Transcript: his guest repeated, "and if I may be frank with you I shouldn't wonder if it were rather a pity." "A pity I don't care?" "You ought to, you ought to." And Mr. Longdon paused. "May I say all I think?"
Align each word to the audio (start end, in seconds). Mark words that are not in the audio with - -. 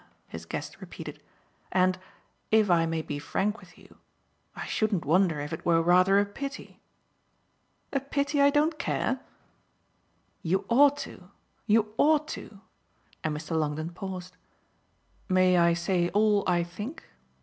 his 0.27 0.47
guest 0.47 0.81
repeated, 0.81 1.21
"and 1.71 1.99
if 2.49 2.71
I 2.71 2.87
may 2.87 3.03
be 3.03 3.19
frank 3.19 3.59
with 3.59 3.77
you 3.77 3.99
I 4.55 4.65
shouldn't 4.65 5.05
wonder 5.05 5.39
if 5.41 5.53
it 5.53 5.63
were 5.63 5.79
rather 5.83 6.17
a 6.17 6.25
pity." 6.25 6.79
"A 7.93 7.99
pity 7.99 8.41
I 8.41 8.49
don't 8.49 8.79
care?" 8.79 9.19
"You 10.41 10.65
ought 10.69 10.97
to, 11.05 11.29
you 11.67 11.93
ought 11.97 12.27
to." 12.29 12.61
And 13.23 13.37
Mr. 13.37 13.55
Longdon 13.55 13.91
paused. 13.91 14.37
"May 15.29 15.59
I 15.59 15.73
say 15.75 16.09
all 16.15 16.43
I 16.49 16.63
think?" 16.63 17.03